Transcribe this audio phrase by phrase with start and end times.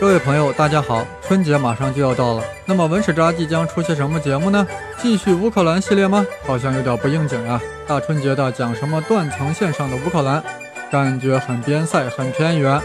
[0.00, 1.04] 各位朋友，大家好！
[1.20, 4.64] 春节马上就要到了，那么文史札即将出些什么节目呢？
[4.96, 6.24] 继续乌克兰系列吗？
[6.46, 7.60] 好像有点不应景啊！
[7.84, 10.40] 大春节的讲什么断层线上的乌克兰，
[10.88, 12.80] 感觉很边塞，很偏远。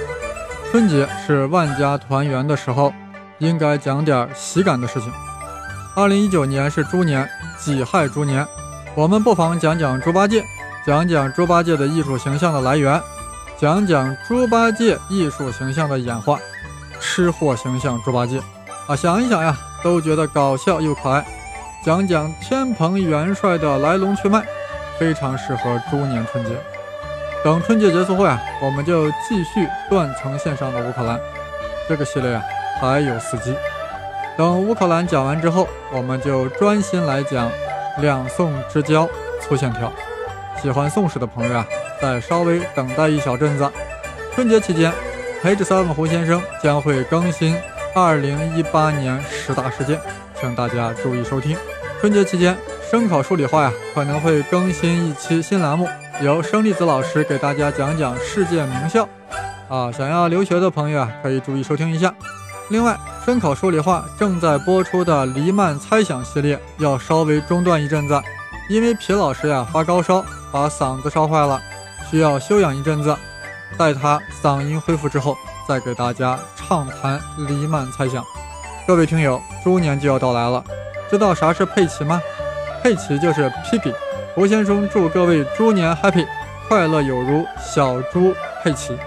[0.72, 2.92] 春节是万家团圆的时候，
[3.38, 5.14] 应该讲点喜感的事情。
[5.96, 8.44] 二零一九年是猪年，己亥猪年，
[8.96, 10.44] 我们不妨讲讲猪八戒，
[10.84, 13.00] 讲讲猪八戒的艺术形象的来源，
[13.60, 16.40] 讲讲猪八戒艺术形象的演化。
[17.14, 18.42] 吃货形象猪八戒
[18.88, 21.24] 啊，想一想呀，都觉得搞笑又可爱。
[21.86, 24.44] 讲讲天蓬元帅的来龙去脉，
[24.98, 26.58] 非常适合猪年春节。
[27.44, 31.20] 等春节结束后啊，我们就继续断层线上的乌克兰
[31.88, 32.42] 这个系列啊，
[32.82, 33.56] 还有四集。
[34.36, 37.48] 等乌克兰讲完之后，我们就专心来讲
[38.00, 39.08] 两宋之交
[39.40, 39.94] 粗线条。
[40.60, 41.68] 喜欢宋史的朋友啊，
[42.02, 43.72] 再稍微等待一小阵子。
[44.34, 44.92] 春节期间。
[45.44, 47.54] 陪着三文胡先生将会更新
[47.94, 50.00] 二零一八年十大事件，
[50.40, 51.58] 请大家注意收听。
[52.00, 52.58] 春节期间，
[52.90, 55.86] 声考数理化呀可能会更新一期新栏目，
[56.22, 59.06] 由生粒子老师给大家讲讲世界名校。
[59.68, 62.14] 啊，想要留学的朋友啊，可以注意收听一下。
[62.70, 68.18] 另外，声考数理化正在播出的黎曼猜想系列要稍微中断一阵子，
[68.70, 71.62] 因为皮老师呀发高烧，把嗓子烧坏了，
[72.10, 73.14] 需要休养一阵子。
[73.78, 78.24] 待他嗓音恢复之后，再给大家畅谈黎曼猜想。
[78.88, 80.64] 各位听友，猪年就要到来了，
[81.10, 82.22] 知道啥是佩奇吗？
[82.82, 83.94] 佩奇就是 p 皮。
[84.36, 86.28] 胡先生祝各位猪年 Happy，
[86.68, 88.98] 快乐有如小猪佩奇。